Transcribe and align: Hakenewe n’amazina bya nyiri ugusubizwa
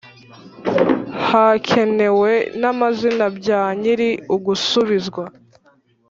Hakenewe 1.27 2.31
n’amazina 2.59 3.25
bya 3.37 3.61
nyiri 3.79 4.09
ugusubizwa 4.35 5.23